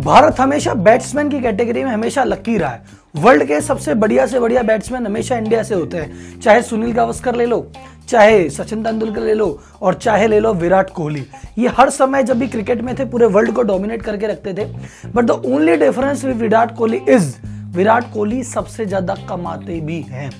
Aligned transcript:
भारत 0.00 0.38
हमेशा 0.40 0.72
बैट्समैन 0.74 1.28
की 1.28 1.40
कैटेगरी 1.40 1.82
में 1.84 1.90
हमेशा 1.90 2.22
लकी 2.24 2.56
रहा 2.58 2.70
है। 2.70 2.82
वर्ल्ड 3.16 3.44
के 3.44 3.60
सबसे 3.60 3.94
बढ़िया 3.94 4.26
से 4.26 4.40
बढ़िया 4.40 4.62
बैट्समैन 4.62 5.06
हमेशा 5.06 5.36
इंडिया 5.36 5.62
से 5.62 5.74
होते 5.74 5.98
हैं। 5.98 6.40
चाहे 6.40 6.62
सुनील 6.62 6.92
गावस्कर 6.92 7.34
ले 7.34 7.46
लो, 7.46 7.66
चाहे 8.08 8.48
सचिन 8.50 8.84
तेंदुलकर 8.84 9.20
ले 9.20 9.34
लो, 9.34 9.60
और 9.82 9.94
चाहे 9.94 10.28
ले 10.28 10.38
लो 10.40 10.52
विराट 10.54 10.90
कोहली। 10.90 11.26
ये 11.58 11.68
हर 11.68 11.90
समय 11.90 12.22
जब 12.22 12.38
भी 12.38 12.48
क्रिकेट 12.48 12.80
में 12.80 12.94
थे, 12.98 13.04
पूरे 13.04 13.26
वर्ल्ड 13.26 13.52
को 13.52 13.62
डोमिनेट 13.62 14.02
करके 14.02 14.26
रखते 14.26 14.54
थे। 14.54 14.64
But 15.10 15.24
the 15.24 15.30
only 15.30 15.76
difference 15.76 16.24
with 16.24 16.36
Virat 16.36 16.76
Kohli 16.76 17.00
is 17.08 17.34
Virat 17.76 18.12
Kohli 18.12 18.42
सबसे 18.44 18.86
ज़्यादा 18.86 19.14
कमाते 19.28 19.80
भी 19.80 20.00
हैं। 20.00 20.30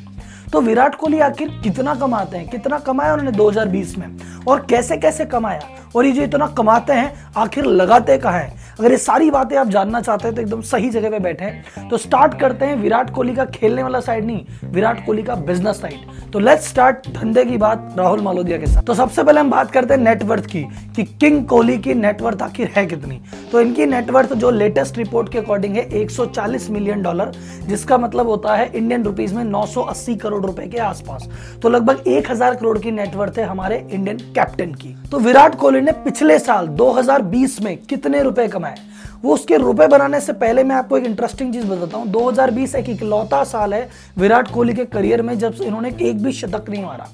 तो 0.52 0.60
विराट 0.60 0.94
कोहली 0.94 1.20
आखिर 1.20 1.48
कितना 1.62 1.94
कमाते 1.94 2.36
हैं? 2.36 2.48
कितना 2.48 2.78
कमाया 2.78 3.12
उन्होंने 3.12 3.36
2020 3.36 3.96
में? 3.98 4.06
और 4.48 4.66
कैसे 4.70 4.96
कैसे 4.96 5.24
कमाया? 5.24 5.60
और 5.96 6.06
ये 6.06 6.12
जो 6.12 6.22
इतना 6.22 6.46
कमाते 6.46 6.92
हैं, 6.92 7.12
आखिर 7.36 7.64
लगाते 7.64 8.18
कहा 8.18 8.38
है? 8.38 8.59
अगर 8.80 8.90
ये 8.90 8.96
सारी 8.98 9.30
बातें 9.30 9.56
आप 9.58 9.68
जानना 9.68 10.00
चाहते 10.00 10.26
हैं 10.26 10.34
तो 10.34 10.42
एकदम 10.42 10.60
सही 10.62 10.88
जगह 10.90 11.10
पे 11.10 11.18
बैठे 11.18 11.44
हैं। 11.44 11.88
तो 11.88 11.96
स्टार्ट 11.98 12.38
करते 12.40 12.64
हैं 12.64 12.76
विराट 12.76 13.10
कोहली 13.14 13.34
का 13.34 13.44
खेलने 13.46 13.82
वाला 13.82 14.00
साइड 14.00 14.24
नहीं, 14.24 14.44
विराट 14.64 15.04
कोहली 15.06 15.22
का 15.22 15.34
बिज़नेस 15.34 15.80
साइड 15.80 16.30
तो 16.32 16.38
लेट्स 16.38 16.68
स्टार्ट 16.68 17.08
धंधे 17.10 17.44
की 17.44 17.56
बात 17.58 17.94
राहुल 17.98 18.20
मालोदिया 18.20 18.58
के 18.58 18.66
साथ। 18.66 18.82
तो 18.82 18.94
सबसे 18.94 19.22
पहले 19.22 19.40
हम 19.40 19.50
बात 19.50 19.70
करते 19.70 19.94
हैं 19.94 20.00
नेटवर्थ 20.00 20.46
की। 20.46 20.64
कि 21.00 21.04
किंग 21.20 21.46
कोहली 21.46 21.78
की 21.78 21.94
नेटवर्थ 21.94 22.42
आखिर 22.42 22.70
है 22.76 22.86
कितनी? 22.86 23.20
तो 23.52 23.60
इनकी 23.60 23.86
नेटवर्थ 23.86 24.32
जो 24.32 24.50
लेटेस्ट 24.50 24.98
रिपोर्ट 24.98 25.32
के 25.32 25.38
अकॉर्डिंग 25.38 25.76
है 25.76 25.88
140 25.90 26.70
मिलियन 26.70 27.02
डॉलर 27.02 27.32
जिसका 27.62 27.98
मतलब 27.98 28.26
होता 28.26 28.56
है 28.56 28.70
इंडियन 28.74 29.04
रुपीज़ 29.04 29.34
में 29.34 29.44
980 29.44 30.16
करोड़ 30.16 30.46
रुपए 30.46 30.66
के 30.66 30.78
आसपास। 30.78 31.28
तो 31.62 31.68
लगभग 31.68 32.04
1000 32.06 32.54
करोड़ 32.54 32.78
की 32.78 32.90
नेटवर्थ 32.90 33.38
है 33.38 33.44
हमारे 33.44 33.88
इंडियन 33.92 34.16
कैप्टन 34.16 34.74
की। 34.74 34.96
तो 35.10 35.18
विराट 35.18 35.54
कोहली 35.54 35.80
ने 35.80 35.92
पिछले 35.92 36.38
साल 36.38 36.66
2020 36.66 37.60
में 37.62 37.76
कितने 37.76 38.22
रुपए 38.22 38.48
कमाए? 38.48 38.76
वो 39.24 39.34
उसके 39.34 39.56
रुपए 39.56 39.86
बनाने 39.86 40.20
से 40.20 40.32
पहले 40.32 40.64
मैं 40.64 40.76
आपको 40.76 40.98
एक 40.98 41.04
इंटरेस्टिंग 41.04 41.52
चीज़ 41.52 41.66
बताता 41.66 41.98
हूँ। 41.98 42.06
2020 42.06 42.74
एक 42.74 42.88
इकलौता 42.88 43.44
साल 43.44 43.74
है 43.74 43.88
विराट 44.18 44.50
कोहली 44.50 44.74
के 44.74 44.84
करियर 44.84 45.22
में 45.22 45.38
जब 45.38 45.54
इन्होंने 45.62 45.96
एक 46.02 46.22
भी 46.22 46.32
शतक 46.32 46.70
नहीं 46.70 46.84
मारा। 46.84 47.08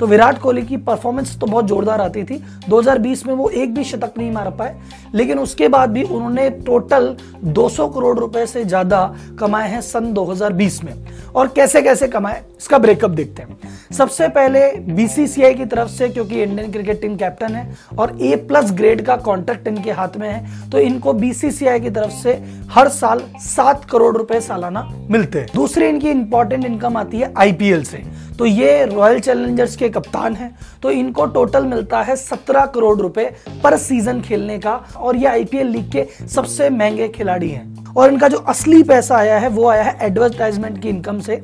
तो 0.00 0.06
विराट 0.06 0.38
कोहली 0.38 0.62
की 0.62 0.76
परफॉर्मेंस 0.78 1.36
तो 1.40 1.46
बहुत 1.46 1.66
जोरदार 1.66 2.00
आती 2.00 2.24
थी। 2.24 2.42
2020 2.68 3.26
में 3.26 3.34
वो 3.34 3.48
एक 3.50 3.74
भी 3.74 3.84
शतक 3.84 4.18
नहीं 4.18 4.30
मार 4.32 4.50
पाए, 4.50 4.74
लेकिन 5.14 5.38
उसके 5.38 5.68
बाद 5.68 5.90
भी 5.90 6.02
उन्होंने 6.04 6.48
टोटल 6.66 7.14
200 7.44 7.88
करोड़ 7.88 8.18
रुपए 8.18 8.46
से 8.46 8.64
ज़्यादा 8.64 9.04
कमाए 9.40 9.68
हैं 9.70 9.80
सन 9.82 10.12
2020 10.14 10.82
में। 10.84 10.94
और 11.32 11.48
कैसे 11.48 11.82
कैसे 11.82 12.08
कमाए, 12.08 12.42
इसका 12.58 12.78
ब्रेकअप 12.78 13.10
देखते 13.10 13.42
हैं। 13.42 13.58
सबसे 13.92 14.28
पहले 14.30 14.60
बीसीसीआई 14.90 15.54
की 15.54 15.64
तरफ़ 15.66 15.88
से, 15.90 16.08
क्योंकि 16.08 16.42
इंडियन 16.42 16.70
क्रिकेट 16.72 17.00
टीम 17.02 17.16
कैप्टन 17.16 17.54
है, 17.54 17.76
और 17.98 18.16
ए 18.22 18.34
प्लस 18.38 18.72
ग्रेड 18.72 19.04
का 19.06 19.16
कॉन्ट्रैक्ट 19.18 19.68
इनके 19.68 19.90
हाथ 19.92 20.16
में 20.16 20.28
है 20.28 20.70
तो 20.70 20.78
इनको 20.80 21.12
बीसीसीआई 21.14 21.80
की 21.80 21.90
तरफ़ 21.90 22.12
से 22.12 22.32
हर 22.70 22.88
साल 22.90 23.22
सात 23.40 23.84
करोड़ 23.84 24.16
रुपए 24.16 24.40
सालाना 24.40 24.88
मिलते 25.10 25.38
हैं। 25.38 25.48
दूसरी 25.54 25.86
इनकी 25.86 26.10
इंपॉर्टेंट 26.10 26.64
इनकम 26.64 26.96
आती 26.96 27.18
है 27.18 27.32
आईपीएल 27.36 27.82
से। 27.84 28.02
तो 28.42 28.46
ये 28.46 28.84
रॉयल 28.84 29.18
चैलेंजर्स 29.20 29.74
के 29.76 29.88
कप्तान 29.88 30.34
हैं। 30.34 30.50
तो 30.82 30.90
इनको 30.90 31.24
टोटल 31.26 31.64
मिलता 31.64 32.00
है 32.02 32.14
सत्रह 32.16 32.64
करोड़ 32.66 32.96
रुपए 32.98 33.24
पर 33.64 33.76
सीज़न 33.76 34.20
खेलने 34.20 34.58
का 34.58 34.72
और 34.96 35.16
ये 35.16 35.26
आईपीएल 35.26 35.66
लीग 35.66 35.92
के 35.92 36.26
सबसे 36.26 36.70
महँगे 36.70 37.08
खिलाड़ी 37.08 37.50
हैं। 37.50 37.94
और 37.94 38.12
इनका 38.12 38.28
जो 38.28 38.38
असली 38.38 38.82
पैसा 38.82 39.16
आया 39.16 39.38
है, 39.38 39.48
वो 39.48 39.68
आया 39.68 39.82
है 39.82 39.96
एडवर्टाइजमेंट 40.02 40.82
की 40.82 40.88
इनकम 40.88 41.20
से। 41.20 41.40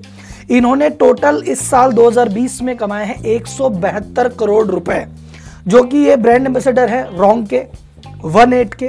इन्होंने 0.50 0.90
टोटल 0.96 1.42
इस 1.46 1.60
साल 1.70 1.92
2020 1.92 2.60
में 2.62 2.76
कमाए 2.76 3.06
हैं 3.06 3.22
एक 3.26 3.46
सौ 3.46 3.68
बहत्तर 3.70 4.28
करोड़ 4.40 4.66
रुपए, 4.66 5.04
जो 5.68 5.82
कि 5.82 5.98
ये 5.98 6.16
ब्रांड 6.16 6.46
एम्बेसडर 6.46 6.88
है 6.88 7.02
रोंग 7.18 7.46
के 7.46 7.62
वन 8.24 8.62
के 8.78 8.88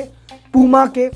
पूमा 0.53 0.85
के 0.97 1.09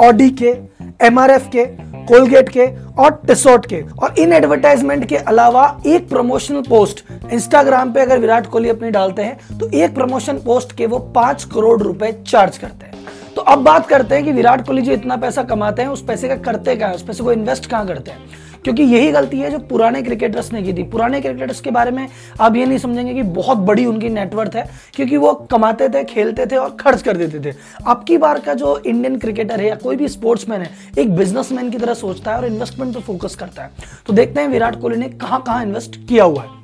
ऑडी 0.00 0.30
के 0.32 0.54
एमआरएफ 1.00 1.48
के 1.52 1.64
कोलगेट 2.06 2.48
के 2.48 2.66
और 3.02 3.10
टिसोट 3.26 3.66
के। 3.66 3.80
और 3.98 4.18
इन 4.18 4.32
एडवर्टाइजमेंट 4.32 5.04
के 5.04 5.16
अलावा 5.16 5.64
एक 5.86 6.08
प्रमोशनल 6.08 6.62
पोस्ट 6.62 7.04
इंस्टाग्राम 7.32 7.92
पे 7.92 8.00
अगर 8.00 8.18
विराट 8.18 8.46
कोहली 8.46 8.68
अपनी 8.68 8.90
डालते 8.90 9.22
हैं 9.22 9.58
तो 9.58 9.68
एक 9.70 9.94
प्रमोशन 9.94 10.38
पोस्ट 10.38 10.76
के 10.76 10.86
वो 10.86 10.98
पाँच 11.14 11.44
करोड़ 11.44 11.80
रुपए 11.82 12.12
चार्ज 12.26 12.58
करते 12.58 12.86
हैं। 12.86 13.04
तो 13.36 13.42
अब 13.42 13.58
बात 13.58 13.86
करते 13.88 14.14
हैं 14.14 14.24
कि 14.24 14.32
विराट 14.32 14.66
कोहली 14.66 14.82
जो 14.82 14.92
इतना 14.92 15.16
पैसा 15.16 15.42
कमाते 15.42 15.82
हैं, 15.82 15.88
उस 15.88 16.04
पैसे 16.04 16.28
का 16.28 16.36
करते 16.42 16.76
क्या 16.76 16.88
है? 16.88 16.94
उस 16.94 17.02
पैसे 17.02 17.22
को 17.24 17.32
इन्वेस्ट 17.32 17.66
कहाँ 17.66 17.86
करते 17.86 18.10
हैं? 18.10 18.18
क्योंकि 18.66 18.82
यही 18.84 19.10
गलती 19.12 19.38
है 19.38 19.50
जो 19.50 19.58
पुराने 19.58 20.00
क्रिकेटर्स 20.02 20.52
ने 20.52 20.62
की 20.62 20.72
थी। 20.72 20.82
पुराने 20.82 21.20
क्रिकेटर्स 21.20 21.60
के 21.60 21.70
बारे 21.70 21.90
में 21.90 22.08
आप 22.40 22.56
ये 22.56 22.64
नहीं 22.66 22.78
समझेंगे 22.78 23.12
कि 23.14 23.22
बहुत 23.22 23.58
बड़ी 23.58 23.84
उनकी 23.86 24.08
नेटवर्थ 24.08 24.56
है, 24.56 24.64
क्योंकि 24.94 25.16
वो 25.16 25.32
कमाते 25.50 25.88
थे, 25.88 26.02
खेलते 26.04 26.46
थे 26.46 26.56
और 26.56 26.76
खर्च 26.80 27.02
कर 27.02 27.16
देते 27.16 27.40
थे। 27.40 27.54
आपकी 27.86 28.18
बार 28.18 28.40
का 28.40 28.54
जो 28.54 28.76
इंडियन 28.78 29.18
क्रिकेटर 29.18 29.60
है 29.60 29.68
या 29.68 29.74
कोई 29.76 29.96
भी 29.96 30.08
स्पोर्ट्समैन 30.08 30.60
है, 30.60 30.70
एक 30.98 31.14
बिजनेसमैन 31.16 31.70
की 31.70 31.78
तरह 31.78 31.94
सोचता 31.94 32.30
है 32.30 32.38
और 32.38 32.46
इन्वेस्टमेंट 32.46 32.94
पर 32.94 33.00
फोकस 33.02 33.34
करता 33.34 33.62
है। 33.62 33.70
तो 34.06 34.12
देखते 34.12 34.40
हैं 34.40 34.48
विराट 34.48 34.80
कोहली 34.80 34.96
ने 34.96 35.08
कहाँ 35.10 35.42
कहाँ 35.46 35.62
इन्वेस्ट 35.62 35.96
किया 36.08 36.24
हुआ 36.24 36.42
है। 36.42 36.54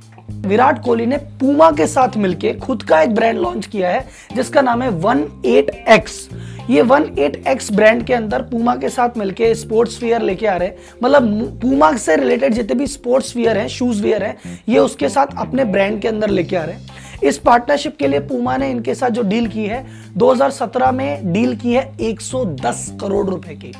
विराट 0.46 0.82
कोहली 0.84 1.06
ने 1.06 1.16
पूमा 1.40 1.70
के 1.70 1.86
साथ 1.86 2.16
मिलकर 2.16 2.58
खुद 2.58 2.82
का 2.82 3.00
एक 3.02 3.14
ब्रांड 3.14 3.38
लॉन्च 3.38 3.66
किया 3.66 3.90
है, 3.90 4.06
जिसका 4.34 4.60
नाम 4.60 4.82
है 4.82 4.88
वन 4.90 5.24
एट 5.46 5.70
एक्स 5.88 6.28
ये 6.70 6.82
वन 6.82 7.04
एट 7.18 7.36
एक्स 7.48 7.70
ब्रांड 7.72 8.04
के 8.06 8.14
अंदर 8.14 8.42
पूमा 8.42 8.74
के 8.76 8.88
साथ 8.88 9.16
मिलके 9.16 9.54
स्पोर्ट्स 9.54 10.02
वियर 10.02 10.22
लेके 10.22 10.46
आ 10.46 10.56
रहे 10.56 10.68
हैं। 10.68 10.76
मतलब 11.04 11.58
पूमा 11.62 11.92
से 11.96 12.16
रिलेटेड 12.16 12.54
जितने 12.54 12.74
भी 12.74 12.86
स्पोर्ट्स 12.86 13.36
वियर 13.36 13.58
हैं 13.58 13.66
शूज़ 13.68 14.02
वियर 14.02 14.22
हैं, 14.22 14.60
ये 14.68 14.78
उसके 14.78 15.08
साथ 15.08 15.26
अपने 15.38 15.64
ब्रांड 15.64 16.00
के 16.02 16.08
अंदर 16.08 16.30
लेके 16.30 16.56
आ 16.56 16.64
रहे 16.64 16.76
हैं। 16.76 17.20
इस 17.22 17.38
पार्टनरशिप 17.38 17.96
के 17.96 18.08
लिए 18.08 18.20
पूमा 18.20 18.56
ने 18.56 18.70
इनके 18.70 18.94
साथ 18.94 19.10
जो 19.10 19.22
डील 19.22 19.46
की 19.48 19.64
है 19.64 19.84
2017 20.16 20.92
में 20.92 21.32
डील 21.32 21.56
की 21.56 21.74
है 21.74 21.90
110 22.00 22.90
करोड़ 23.00 23.26
रुपए 23.26 23.54
की। 23.54 23.72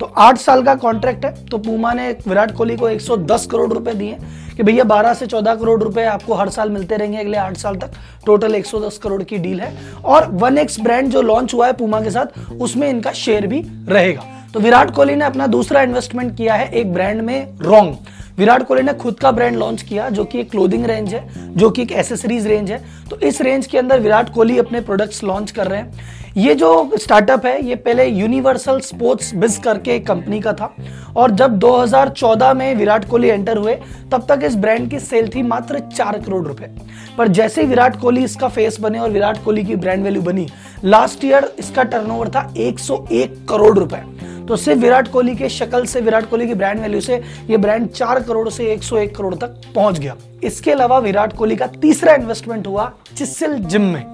तो 0.00 0.06
आठ 0.06 0.38
साल 0.38 0.62
का 0.62 0.74
कॉन्ट्रैक्ट 0.74 1.24
है। 1.24 1.46
तो 1.46 1.58
पूमा 1.58 1.92
ने 1.92 2.10
विराट 2.28 2.52
कोहली 2.52 2.76
को 2.76 2.88
110 2.88 3.46
करोड़ 3.46 3.72
रुपए 3.72 3.92
दिए 3.92 4.16
कि 4.56 4.62
भैया 4.62 4.84
12 4.84 5.14
से 5.14 5.26
14 5.26 5.54
करोड़ 5.54 5.82
रुपए 5.82 6.04
आपको 6.04 6.34
हर 6.34 6.48
साल 6.48 6.70
मिलते 6.70 6.96
रहेंगे 6.96 7.18
अगले 7.18 7.36
आठ 7.36 7.56
साल 7.56 7.76
तक। 7.76 7.90
टोटल 8.26 8.54
110 8.54 8.98
करोड़ 8.98 9.22
की 9.22 9.38
डील 9.38 9.60
है। 9.60 9.72
और 10.04 10.28
वन 10.32 10.58
एक्स 10.58 10.80
ब्रांड 10.80 11.08
जो 11.08 11.22
लॉन्च 11.22 11.54
हुआ 11.54 11.66
है 11.66 11.72
पूमा 11.72 12.00
के 12.00 12.10
साथ, 12.10 12.38
उसमें 12.60 12.88
इनका 12.88 13.12
शेयर 13.12 13.46
भी 13.46 13.60
रहेगा। 13.88 14.24
तो 14.54 14.60
विराट 14.60 14.90
कोहली 14.90 15.14
ने 15.14 15.24
अपना 15.24 15.46
दूसरा 15.46 15.82
इन्वेस्टमेंट 15.82 16.36
किया 16.36 16.54
है 16.54 16.68
एक 16.70 16.92
ब्रांड 16.92 17.20
में 17.20 17.58
रॉन्ग 17.58 17.96
विराट 18.38 18.62
कोहली 18.62 18.82
ने 18.82 18.92
खुद 18.92 19.14
का 19.14 19.30
ब्रांड 19.30 19.56
लॉन्च 19.56 19.82
किया, 19.82 20.08
जो 20.08 20.24
कि 20.24 20.40
एक 20.40 20.50
क्लोथिंग 20.50 20.86
रेंज 20.86 21.14
है, 21.14 21.28
जो 21.56 21.70
कि 21.70 21.82
एक 21.82 21.92
एसेसरीज 21.92 22.46
रेंज 22.46 22.70
है। 22.70 22.82
तो 23.10 23.18
इस 23.18 23.40
रेंज 23.40 23.66
के 23.66 23.78
अंदर 23.78 24.00
विराट 24.00 24.32
कोहली 24.34 24.58
अपने 24.58 24.80
प्रोडक्ट्स 24.80 25.24
लॉन्च 25.24 25.50
कर 25.50 25.66
रहे 25.66 25.80
हैं। 25.80 26.22
ये 26.36 26.54
जो 26.54 26.90
स्टार्टअप 26.98 27.44
है, 27.46 27.64
ये 27.66 27.74
पहले 27.74 28.04
यूनिवर्सल 28.04 28.80
स्पोर्ट्स 28.80 29.34
बिज 29.34 29.56
करके 29.56 29.94
एक 29.94 30.06
कंपनी 30.06 30.40
का 30.40 30.52
था। 30.52 30.74
और 31.16 31.30
जब 31.30 31.58
2014 31.58 32.54
में 32.54 32.74
विराट 32.74 33.08
कोहली 33.08 33.28
एंटर 33.28 33.56
हुए, 33.56 33.74
तब 34.12 34.26
तक 34.28 34.40
इस 34.44 34.56
ब्रांड 34.56 34.90
की 34.90 34.98
सेल 35.00 35.28
थी 35.34 35.42
मात्र 35.42 35.78
चार 35.78 36.18
करोड़ 36.18 36.46
रुपए। 36.46 36.70
पर 37.18 37.28
जैसे 37.28 37.60
ही 37.60 37.66
विराट 37.66 38.00
कोहली 38.00 38.24
इसका 38.24 38.48
फेस 38.48 38.80
बने 38.80 38.98
और 38.98 39.10
विराट 39.10 39.42
कोहली 39.44 39.64
की 39.64 39.76
ब्रांड 39.76 40.04
वैल्यू 40.04 40.22
बनी 40.22 40.48
लास्ट 40.84 41.24
ईयर 41.24 41.52
इसका 41.58 41.82
टर्नओवर 41.82 42.28
था 42.28 42.52
101 42.56 43.36
करोड़ 43.48 43.78
रुपए। 43.78 44.02
तो 44.48 44.56
सिर्फ़ 44.56 44.80
विराट 44.80 45.08
कोहली 45.08 45.34
के 45.36 45.48
शक्ल 45.48 45.84
से, 45.86 46.00
विराट 46.00 46.28
कोहली 46.30 46.46
की 46.46 46.54
ब्रांड 46.54 46.80
वैल्यू 46.80 47.00
से 47.00 47.20
ये 47.50 47.56
ब्रांड 47.56 47.88
चार 47.88 48.22
करोड़ 48.22 48.48
से 48.48 48.64
101 48.66 49.14
करोड़ 49.16 49.34
तक 49.34 49.60
पहुँच 49.74 49.98
गया। 49.98 50.16
इसके 50.44 50.70
अलावा 50.70 50.98
विराट 50.98 51.32
कोहली 51.32 51.56
का 51.56 51.66
तीसरा 51.66 52.14
इन्वेस्टमेंट 52.14 52.66
हुआ 52.66 52.90
चिसिल 53.16 53.54
जिम 53.56 53.82
में। 53.82 54.04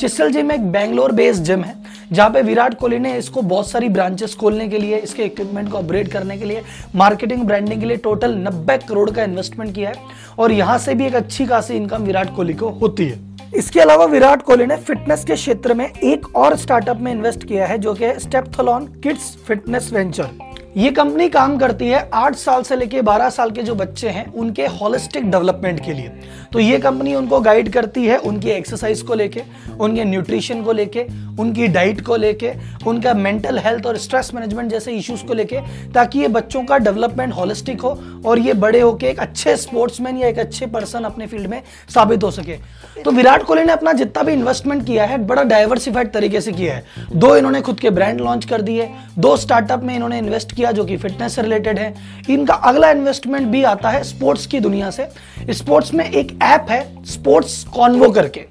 चिसल 0.00 0.30
जिम 0.32 0.52
एक 0.52 0.70
बैंगलोर 0.72 1.12
बेस्ड 1.12 1.42
जिम 1.42 1.62
है, 1.64 1.74
जहाँ 2.12 2.30
पे 2.30 2.42
विराट 2.42 2.74
कोहली 2.74 2.98
ने 2.98 3.16
इसको 3.18 3.42
बहुत 3.42 3.70
सारी 3.70 3.88
ब्रांचेस 3.88 4.34
खोलने 4.34 4.68
के 4.68 4.78
लिए, 4.78 4.96
इसके 4.96 5.22
इक्विपमेंट 5.22 5.70
को 5.70 5.78
अपग्रेड 5.78 6.08
करने 6.08 6.36
के 6.38 6.44
लिए 6.44 6.62
मार्केटिंग 6.94 7.42
ब्रांडिंग 7.42 7.80
के 7.80 7.86
लिए 7.86 7.96
टोटल 7.96 8.34
90 8.38 8.86
करोड़ 8.88 9.10
का 9.10 9.24
इन्वेस्टमेंट 9.24 9.74
किया 9.74 9.90
है। 9.90 10.28
और 10.38 10.52
यहाँ 10.52 10.78
से 10.78 10.94
भी 10.94 11.06
एक 11.06 11.14
अच्छी 11.14 11.46
खासी 11.46 11.74
इनकम 11.74 12.02
विराट 12.02 12.34
कोहली 12.36 12.54
को 12.54 12.68
होती 12.70 13.08
है। 13.08 13.29
इसके 13.56 13.80
अलावा 13.80 14.04
विराट 14.04 14.42
कोहली 14.42 14.66
ने 14.66 14.76
फिटनेस 14.76 15.24
के 15.24 15.34
क्षेत्र 15.34 15.74
में 15.74 15.86
एक 15.86 16.26
और 16.36 16.56
स्टार्टअप 16.56 16.98
में 17.00 17.10
इन्वेस्ट 17.12 17.44
किया 17.44 17.66
है, 17.66 17.78
जो 17.78 17.94
कि 17.94 18.12
स्टेपथलॉन 18.20 18.86
किड्स 19.02 19.36
फिटनेस 19.46 19.92
वेंचर 19.92 20.28
ये 20.76 20.90
कंपनी 20.90 21.28
काम 21.28 21.56
करती 21.58 21.88
है 21.88 22.08
आठ 22.14 22.34
साल 22.34 22.62
से 22.62 22.76
लेके 22.76 23.00
बारह 23.02 23.30
साल 23.30 23.50
के 23.50 23.62
जो 23.62 23.74
बच्चे 23.74 24.08
हैं, 24.08 24.26
उनके 24.32 24.66
होलिस्टिक 24.72 25.30
डेवलपमेंट 25.30 25.84
के 25.84 25.92
लिए। 25.92 26.12
तो 26.52 26.58
ये 26.58 26.78
कंपनी 26.78 27.14
उनको 27.14 27.40
गाइड 27.40 27.72
करती 27.72 28.04
है 28.06 28.16
उनकी 28.18 28.48
एक्सरसाइज 28.50 29.02
को 29.02 29.14
लेके, 29.14 29.42
उनके 29.80 30.04
न्यूट्रिशन 30.04 30.62
को 30.62 30.72
लेके, 30.72 31.04
उनकी 31.38 31.66
डाइट 31.66 32.00
को 32.00 32.16
लेके, 32.16 32.52
उनका 32.86 33.14
मेंटल 33.14 33.58
हेल्थ 33.58 33.86
और 33.86 33.96
स्ट्रेस 33.96 34.30
मैनेजमेंट 34.34 34.70
जैसे 34.70 34.92
इश्यूज़ 34.92 35.24
को 35.24 35.34
लेके, 35.34 35.60
ताकि 35.92 36.18
ये 36.18 36.28
बच्चों 36.28 36.62
का 36.64 36.78
डेवलपमेंट 36.78 37.32
होलिस्टिक 37.32 37.80
हो 37.80 37.98
और 38.26 38.38
ये 38.38 38.52
बड़े 38.54 38.80
होके 38.80 39.06
एक 39.06 39.20
अच्छे 39.20 39.56
स्पोर्ट्समैन 39.56 40.16
या 40.16 40.28
एक 40.28 40.38
अच्छे 40.38 40.66
पर्सन 40.66 41.04
अपने 41.04 41.26
फ़ील्ड 41.26 41.46
में 41.46 41.62
साबित 41.94 42.24
हो 42.24 42.30
सके। 42.30 42.56
तो 43.04 43.10
विराट 43.10 43.42
कोहली 43.42 43.64
ने 43.64 43.72
अपना 43.72 43.92
जितना 43.92 44.22
भी 44.22 44.32
इन्वेस्टमेंट 44.32 44.86
किया 44.86 45.04
है, 45.04 45.18
बड़ा 45.18 45.42
डाइवर्सिफाइड 45.42 46.12
तरीके 46.12 46.40
से 46.40 46.52
किया 46.52 46.74
है। 46.74 46.84
दो 47.12 47.34
इन्होंने 47.36 47.60
खुद 47.60 47.80
के 47.80 47.90
ब्रांड 47.90 48.20
लॉन्च 48.20 48.44
कर 48.44 48.62
दिए, 48.62 48.88
दो 49.18 49.36
स्टार्टअप 49.36 49.82
में 49.82 49.94
इन्होंने 49.94 50.18
इन्वेस्ट 50.18 50.52
किया 50.52 50.72
जो 50.72 50.84
कि 50.84 50.96
फिटनेस 50.96 51.36
से 51.36 51.42
रिलेटेड 51.42 51.78
है। 51.78 51.94
इनका 52.30 52.54
अगला 52.54 52.90
इन्वेस्टमेंट 52.90 53.48
भी 53.48 53.62
आता 53.64 53.90
है 53.90 54.02
स्पोर्ट्स 54.04 54.46
की 54.46 54.60
दुनिया 54.60 54.90
से। 54.90 55.08
स्पोर्ट्स 55.50 55.94
में 55.94 56.04
एक 56.04 56.38
ऐप 56.42 56.66
है 56.70 57.04
स्पोर्ट्स 57.04 57.62
कॉन्वो 57.74 58.10
करके। 58.10 58.44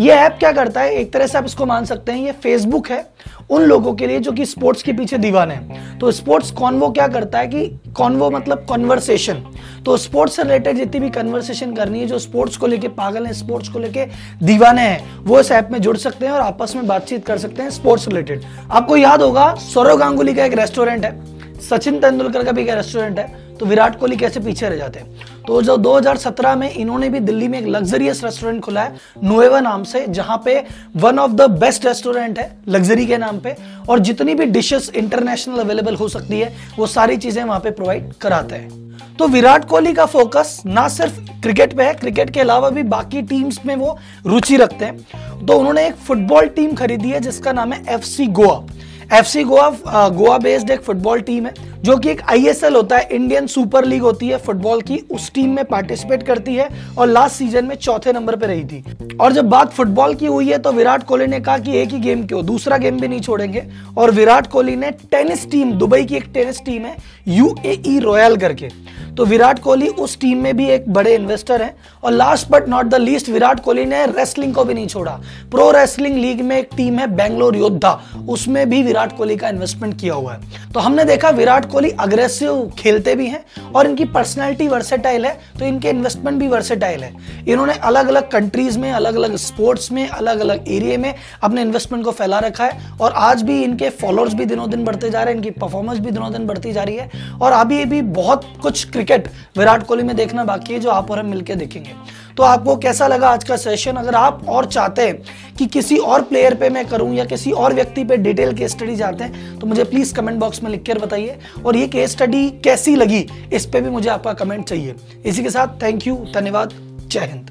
ये 0.00 0.12
ऐप 0.12 0.36
क्या 0.38 0.50
करता 0.52 0.80
है? 0.80 0.94
एक 0.94 1.12
तरह 1.12 1.26
से 1.26 1.38
आप 1.38 1.44
इसको 1.44 1.66
मान 1.66 1.84
सकते 1.84 2.12
हैं, 2.12 2.24
ये 2.26 2.32
फेसबुक 2.32 2.88
है 2.90 3.04
उन 3.50 3.62
लोगों 3.62 3.92
के 3.94 4.06
लिए 4.06 4.20
जो 4.20 4.32
कि 4.32 4.44
स्पोर्ट्स 4.46 4.82
के 4.82 4.92
पीछे 4.92 5.18
दीवाने 5.18 5.54
हैं। 5.54 5.98
तो 5.98 6.10
स्पोर्ट्स 6.12 6.50
कॉन्वो 6.50 6.88
क्या 6.90 7.06
करता 7.08 7.38
है 7.38 7.46
कि 7.48 7.66
कॉन्वो 7.96 8.30
मतलब 8.30 8.64
कॉन्वर्सेशन 8.68 9.42
तो 9.84 9.96
स्पोर्ट्स 9.96 10.36
से 10.36 10.42
रिलेटेड 10.42 10.76
जितनी 10.76 11.00
भी 11.00 11.10
कन्वर्सेशन 11.10 11.74
करनी 11.74 12.00
है, 12.00 12.06
जो 12.06 12.18
स्पोर्ट्स 12.18 12.56
को 12.56 12.66
लेके 12.66 12.88
पागल 12.90 13.26
हैं, 13.26 13.32
स्पोर्ट्स 13.32 13.68
को 13.68 13.78
लेके 13.78 14.06
दीवाने 14.42 14.82
हैं, 14.82 15.24
वो 15.24 15.40
इस 15.40 15.50
ऐप 15.52 15.68
में 15.72 15.80
जुड़ 15.80 15.96
सकते 15.96 16.26
हैं 16.26 16.32
और 16.32 16.40
आपस 16.40 16.74
में 16.76 16.86
बातचीत 16.86 17.26
कर 17.26 17.38
सकते 17.38 17.62
हैं 17.62 17.70
स्पोर्ट्स 17.70 18.08
रिलेटेड 18.08 18.42
आपको 18.70 18.96
याद 18.96 19.22
होगा, 19.22 19.54
सौरव 19.54 19.98
गांगुली 19.98 20.34
का 20.34 20.44
एक 20.44 20.54
रेस्टोरेंट 20.54 21.04
है। 21.04 21.33
सचिन 21.60 21.98
तेंदुलकर 22.00 22.44
का 22.44 22.52
भी 22.52 22.62
एक 22.62 22.70
रेस्टोरेंट 22.70 23.18
है 23.18 23.42
तो 23.54 23.66
विराट 23.66 23.98
कोहली 23.98 24.16
कैसे 24.16 24.40
पीछे 24.40 24.68
रह 24.68 24.76
जाते 24.76 24.98
हैं? 24.98 25.42
तो 25.46 25.60
जो 25.62 25.76
2017 25.76 26.54
में 26.56 26.70
इन्होंने 26.70 27.08
भी 27.08 27.20
दिल्ली 27.20 27.48
में 27.48 27.58
एक 27.58 27.66
लग्जरियस 27.66 28.22
रेस्टोरेंट 28.24 28.60
खुला 28.62 28.82
है 28.82 28.96
नोएवा 29.22 29.60
नाम 29.60 29.82
से, 29.84 30.06
जहाँ 30.06 30.40
पे 30.44 30.64
one 30.96 31.18
of 31.18 31.32
the 31.32 31.50
best 31.50 31.86
restaurant 31.86 32.38
है 32.38 32.50
लग्जरी 32.68 33.06
के 33.06 33.16
नाम 33.16 33.38
पे, 33.38 33.54
और 33.88 33.98
जितनी 33.98 34.34
भी 34.34 34.46
डिशेस 34.46 34.90
इंटरनेशनल 34.94 35.58
अवेलेबल 35.58 35.96
हो 35.96 36.08
सकती 36.08 36.40
है, 36.40 36.52
वो 36.78 36.86
सारी 36.86 37.16
चीज़ें 37.16 37.42
वहाँ 37.44 37.60
पे 37.60 37.70
प्रोवाइड 37.70 38.12
कराते 38.14 38.54
हैं। 38.54 38.82
तो 39.18 39.26
विराट 39.28 39.64
कोहली 39.64 39.92
का 39.92 40.06
फोकस 40.06 40.62
ना 40.66 40.88
सिर्फ़ 40.88 41.20
क्रिकेट 41.42 41.76
पे 41.76 41.82
है 41.82 41.94
क्रिकेट 41.94 42.30
के 42.30 42.40
अलावा 42.40 42.70
भी 42.70 42.82
बाकी 42.82 43.22
टीम्स 43.22 43.60
में 43.66 43.74
वो 43.76 43.98
रुचि 44.26 44.56
रखते 44.56 44.84
हैं। 44.84 45.46
तो 45.46 45.58
उन्होंने 45.58 45.86
एक 45.86 45.94
फुटबॉल 45.96 46.46
टीम 46.46 46.74
खरीदी 46.74 47.10
है, 47.10 47.20
जिसका 47.20 47.52
नाम 47.52 47.72
है 47.72 47.82
FC 47.88 48.26
Goa 48.28 48.64
FC 49.12 49.44
Goa 49.44 50.08
Goa 50.08 50.38
based 50.38 50.70
एक 50.70 50.82
फुटबॉल 50.82 51.20
टीम 51.20 51.46
है। 51.46 51.52
जो 51.84 51.96
कि 51.96 52.08
एक 52.10 52.20
आईएसएल 52.30 52.74
होता 52.74 52.96
है 52.96 53.08
इंडियन 53.12 53.46
सुपर 53.46 53.84
लीग 53.84 54.02
होती 54.02 54.28
है 54.28 54.36
फुटबॉल 54.38 54.80
की, 54.80 54.96
उस 55.12 55.30
टीम 55.32 55.50
में 55.54 55.64
पार्टिसिपेट 55.64 56.22
करती 56.22 56.54
है 56.54 56.68
और 56.98 57.08
लास्ट 57.08 57.36
सीज़न 57.36 57.64
में 57.64 57.74
चौथे 57.76 58.12
नंबर 58.12 58.36
पर 58.36 58.46
रही 58.46 58.64
थी। 58.64 59.16
और 59.20 59.32
जब 59.32 59.48
बात 59.48 59.72
फुटबॉल 59.72 60.14
की 60.14 60.26
हुई 60.26 60.48
है 60.48 60.58
तो 60.58 60.72
विराट 60.72 61.02
कोहली 61.02 61.26
ने 61.26 61.40
कहा 61.40 61.58
कि 61.58 61.76
एक 61.78 61.88
ही 61.88 61.98
गेम 62.00 62.26
क्यों? 62.26 62.44
दूसरा 62.46 62.76
गेम 62.76 63.00
भी 63.00 63.08
नहीं 63.08 63.20
छोड़ेंगे। 63.20 63.64
और 63.98 64.10
विराट 64.10 64.46
कोहली 64.46 64.76
ने 64.76 64.90
टेनिस 65.10 65.50
टीम 65.50 65.72
दुबई 65.72 66.04
की 66.04 66.16
एक 66.16 66.30
टेनिस 66.34 66.64
टीम 66.64 66.82
है 66.82 66.96
यूएई 67.28 67.98
रॉयल 67.98 68.36
करके। 68.36 68.68
तो 69.16 69.24
विराट 69.24 69.58
कोहली 69.58 69.88
उस 69.88 70.18
टीम 70.20 70.38
में 70.42 70.56
भी 70.56 70.66
एक 70.66 70.88
बड़े 70.92 71.14
इन्वेस्टर 71.14 71.62
हैं। 71.62 71.74
और 72.04 72.12
last 72.12 72.48
but 72.50 72.68
not 72.68 72.86
the 72.86 72.94
least 72.94 73.28
Virat 73.28 73.60
Kohli 73.60 73.84
ने 73.84 74.04
रेसलिंग 74.06 74.54
को 74.54 74.64
भी 74.64 74.74
नहीं 74.74 74.86
छोड़ा। 74.86 75.12
प्रो 75.50 75.70
रेसलिंग 75.70 76.16
लीग 76.16 76.40
में 76.40 76.56
एक 76.56 76.68
टीम 76.76 76.98
है 76.98 77.06
बेंगलोर 77.06 77.56
योद्धा 77.56 78.00
उसमें 78.28 78.68
भी 78.70 78.82
विराट 78.82 79.16
कोहली 79.16 79.36
का 79.36 79.48
इन्वेस्टमेंट 79.48 80.00
किया 80.00 80.14
हुआ 80.14 80.32
है। 80.32 80.72
तो 80.72 80.80
हमने 80.80 81.04
देखा 81.04 81.30
विराट 81.30 81.70
कोहली 81.74 81.90
अग्रेसिव 82.00 82.72
खेलते 82.78 83.14
भी 83.14 83.26
हैं 83.26 83.72
और 83.72 83.86
इनकी 83.86 84.04
पर्सनैलिटी 84.14 84.68
वर्सेटाइल 84.68 85.26
है 85.26 85.32
तो 85.58 85.64
इनके 85.64 85.88
इन्वेस्टमेंट 85.88 86.38
भी 86.38 86.48
वर्सेटाइल 86.48 87.04
है। 87.04 87.12
इन्होंने 87.48 87.74
अलग 87.84 88.08
अलग 88.08 88.30
कंट्रीज़ 88.30 88.78
में 88.78 88.90
अलग 88.92 89.14
अलग 89.14 89.36
स्पोर्ट्स 89.38 89.90
में 89.92 90.06
अलग 90.08 90.40
अलग 90.40 90.68
एरिया 90.68 90.98
में 90.98 91.14
अपने 91.42 91.62
इन्वेस्टमेंट 91.62 92.04
को 92.04 92.12
फैला 92.12 92.38
रखा 92.38 92.64
है 92.64 92.92
और 93.00 93.12
आज 93.12 93.42
भी 93.42 93.62
इनके 93.62 93.90
फॉलोअर्स 93.92 94.34
भी 94.34 94.44
दिनों 94.44 94.70
दिन 94.70 94.84
बढ़ते 94.84 95.10
जा 95.10 95.22
रहे 95.22 95.32
हैं, 95.32 95.38
इनकी 95.38 95.50
परफॉर्मेंस 95.52 95.98
भी 95.98 96.10
दिनों 96.10 96.32
दिन 96.32 96.46
बढ़ती 96.46 96.72
जा 96.72 96.82
रही 96.82 96.96
है। 96.96 97.10
और 97.42 97.52
अभी 97.52 97.84
भी 97.84 98.02
बहुत 98.02 98.44
कुछ 98.62 98.90
क्रिकेट 98.90 99.28
विराट 99.58 99.86
कोहली 99.86 100.02
में 100.02 100.16
देखना 100.16 100.44
बाकी 100.44 100.72
है, 100.72 100.78
जो 100.80 100.90
आप 100.90 101.10
और 101.10 101.18
हम 101.18 101.26
मिलकर 101.26 101.54
देखेंगे। 101.54 101.90
तो 102.36 102.42
आपको 102.42 102.76
कैसा 102.76 103.06
लगा 103.06 103.28
आज 103.28 103.44
का 103.44 103.56
सेशन 103.56 103.96
अगर 103.96 104.14
आप 104.14 104.44
और 104.48 104.66
चाहते 104.66 105.02
हैं 105.02 105.54
कि 105.58 105.66
किसी 105.66 105.96
और 105.96 106.22
प्लेयर 106.22 106.54
पे 106.54 106.68
मैं 106.70 106.84
करूँ 106.86 107.14
या 107.14 107.24
किसी 107.24 107.52
और 107.52 107.74
व्यक्ति 107.74 108.04
पे 108.04 108.16
डिटेल 108.16 108.56
केस 108.56 108.70
स्टडी 108.70 108.96
चाहते 108.96 109.24
हैं 109.24 109.58
तो 109.58 109.66
मुझे 109.66 109.84
प्लीज़ 109.84 110.14
कमेंट 110.14 110.38
बॉक्स 110.38 110.62
में 110.62 110.70
लिख 110.70 110.84
कर 110.86 110.98
बताइए। 110.98 111.38
और 111.66 111.76
ये 111.76 111.86
केस 111.88 112.12
स्टडी 112.12 112.48
कैसी 112.64 112.96
लगी, 112.96 113.26
इस 113.52 113.66
पर 113.66 113.80
भी 113.80 113.90
मुझे 113.90 114.08
आपका 114.10 114.32
कमेंट 114.34 114.68
चाहिए। 114.68 114.94
इसी 115.24 115.42
के 115.42 115.50
साथ 115.50 115.82
थैंक 115.82 116.06
यू 116.06 116.16
धन्यवाद, 116.34 116.74
जय 117.08 117.30
हिंद। 117.32 117.50